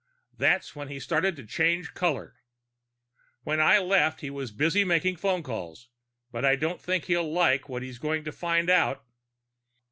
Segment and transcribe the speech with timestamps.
[0.35, 2.33] That's when he started to change colors.
[3.43, 5.89] When I left he was busy making phone calls,
[6.31, 9.05] but I don't think he'll like what he's going to find out."